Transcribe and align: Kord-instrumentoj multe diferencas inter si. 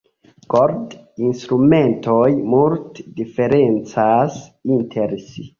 Kord-instrumentoj 0.53 2.25
multe 2.55 3.07
diferencas 3.21 4.41
inter 4.79 5.17
si. 5.31 5.49